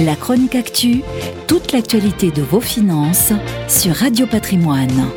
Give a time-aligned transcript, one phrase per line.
[0.00, 1.02] La chronique actu,
[1.48, 3.32] toute l'actualité de vos finances
[3.66, 5.08] sur Radio Patrimoine.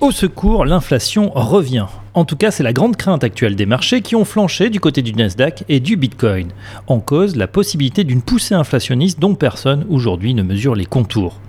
[0.00, 1.84] Au secours, l'inflation revient.
[2.14, 5.02] En tout cas, c'est la grande crainte actuelle des marchés qui ont flanché du côté
[5.02, 6.48] du Nasdaq et du Bitcoin.
[6.86, 11.40] En cause, la possibilité d'une poussée inflationniste dont personne aujourd'hui ne mesure les contours.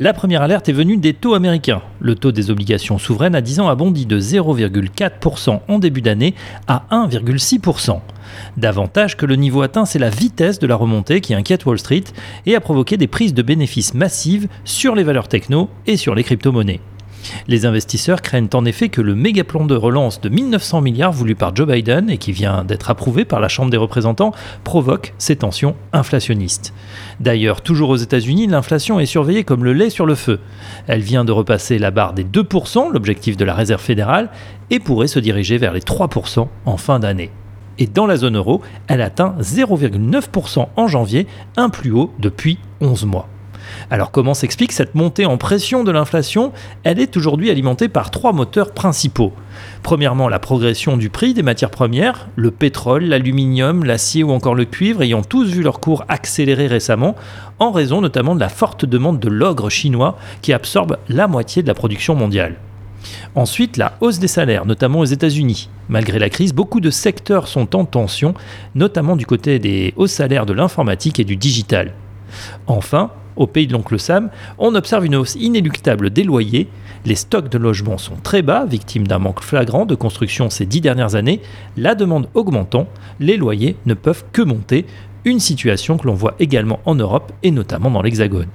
[0.00, 1.82] La première alerte est venue des taux américains.
[1.98, 6.36] Le taux des obligations souveraines à 10 ans a bondi de 0,4% en début d'année
[6.68, 7.98] à 1,6%.
[8.56, 12.04] Davantage que le niveau atteint, c'est la vitesse de la remontée qui inquiète Wall Street
[12.46, 16.22] et a provoqué des prises de bénéfices massives sur les valeurs techno et sur les
[16.22, 16.78] crypto-monnaies.
[17.46, 21.34] Les investisseurs craignent en effet que le méga plan de relance de 1900 milliards voulu
[21.34, 24.32] par Joe Biden et qui vient d'être approuvé par la Chambre des représentants
[24.64, 26.74] provoque ces tensions inflationnistes.
[27.20, 30.40] D'ailleurs, toujours aux États-Unis, l'inflation est surveillée comme le lait sur le feu.
[30.86, 34.30] Elle vient de repasser la barre des 2%, l'objectif de la Réserve fédérale,
[34.70, 37.30] et pourrait se diriger vers les 3% en fin d'année.
[37.78, 41.26] Et dans la zone euro, elle atteint 0,9% en janvier,
[41.56, 43.28] un plus haut depuis 11 mois.
[43.90, 46.52] Alors comment s'explique cette montée en pression de l'inflation?
[46.84, 49.32] Elle est aujourd'hui alimentée par trois moteurs principaux.
[49.82, 54.64] Premièrement, la progression du prix des matières premières, le pétrole, l'aluminium, l'acier ou encore le
[54.64, 57.16] cuivre ayant tous vu leur cours accélérer récemment,
[57.58, 61.68] en raison notamment de la forte demande de l'ogre chinois qui absorbe la moitié de
[61.68, 62.56] la production mondiale.
[63.34, 65.70] Ensuite, la hausse des salaires, notamment aux États-Unis.
[65.88, 68.34] Malgré la crise, beaucoup de secteurs sont en tension,
[68.74, 71.94] notamment du côté des hauts salaires de l'informatique et du digital.
[72.66, 76.68] Enfin, au pays de l'oncle Sam, on observe une hausse inéluctable des loyers.
[77.06, 80.82] Les stocks de logements sont très bas, victimes d'un manque flagrant de construction ces dix
[80.82, 81.40] dernières années.
[81.76, 82.88] La demande augmentant,
[83.20, 84.84] les loyers ne peuvent que monter,
[85.24, 88.48] une situation que l'on voit également en Europe et notamment dans l'Hexagone.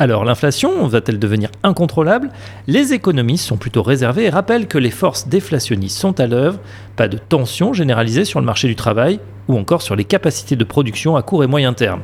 [0.00, 2.30] Alors l'inflation va-t-elle devenir incontrôlable?
[2.68, 6.60] Les économistes sont plutôt réservés et rappellent que les forces déflationnistes sont à l'œuvre,
[6.94, 10.64] pas de tension généralisée sur le marché du travail ou encore sur les capacités de
[10.64, 12.02] production à court et moyen terme.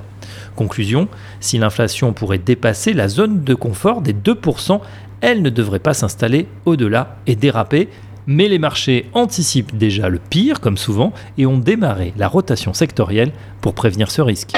[0.56, 1.08] Conclusion,
[1.40, 4.80] si l'inflation pourrait dépasser la zone de confort des 2%,
[5.20, 7.89] elle ne devrait pas s'installer au-delà et déraper.
[8.27, 13.33] Mais les marchés anticipent déjà le pire, comme souvent, et ont démarré la rotation sectorielle
[13.61, 14.52] pour prévenir ce risque.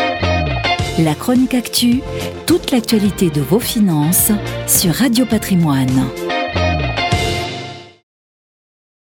[0.98, 2.00] La chronique actu,
[2.46, 4.32] toute l'actualité de vos finances
[4.66, 6.06] sur Radio Patrimoine.